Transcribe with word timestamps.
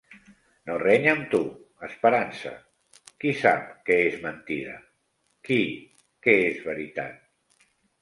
No 0.69 0.77
reny 0.83 1.03
amb 1.11 1.27
tu, 1.33 1.41
esperança; 1.87 2.55
qui 3.21 3.35
sap 3.43 3.69
què 3.91 4.01
és 4.09 4.19
mentida? 4.27 4.77
Qui 5.47 5.63
què 6.27 6.39
és 6.51 6.69
veritat? 6.75 7.67